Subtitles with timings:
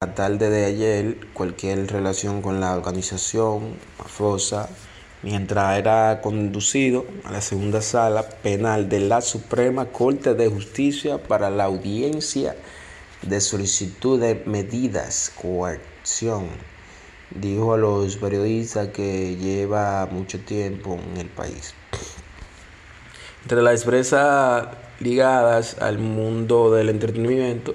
[0.00, 4.68] La tarde de ayer, cualquier relación con la organización mafiosa,
[5.24, 11.50] mientras era conducido a la segunda sala penal de la Suprema Corte de Justicia para
[11.50, 12.54] la audiencia
[13.22, 16.46] de solicitud de medidas coerción,
[17.34, 21.74] dijo a los periodistas que lleva mucho tiempo en el país.
[23.42, 24.68] Entre las expresas
[25.00, 27.74] ligadas al mundo del entretenimiento,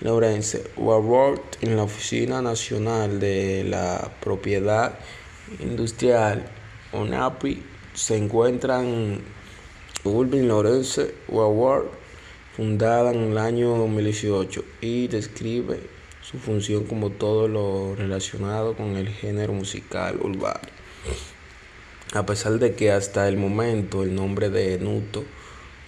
[0.00, 4.98] Lawrence Warburg en la Oficina Nacional de la Propiedad
[5.60, 6.44] Industrial
[6.92, 7.62] ONAPI
[7.94, 9.20] se encuentran
[10.04, 11.90] Urban Lawrence Warburg
[12.56, 15.80] fundada en el año 2018 y describe
[16.22, 20.68] su función como todo lo relacionado con el género musical urbano.
[22.12, 25.24] A pesar de que hasta el momento el nombre de Nuto